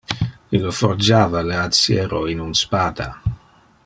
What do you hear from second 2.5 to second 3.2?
spada.